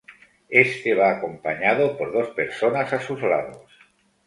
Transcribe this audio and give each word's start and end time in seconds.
Éste 0.65 0.95
va 0.95 1.11
acompañado 1.11 1.95
por 1.95 2.11
dos 2.11 2.29
personas 2.29 2.91
a 2.91 2.99
sus 2.99 3.21
lados. 3.21 3.71